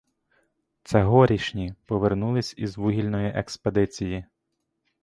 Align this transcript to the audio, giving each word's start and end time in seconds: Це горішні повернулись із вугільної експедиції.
Це 0.83 1.03
горішні 1.03 1.73
повернулись 1.87 2.53
із 2.57 2.77
вугільної 2.77 3.27
експедиції. 3.27 4.25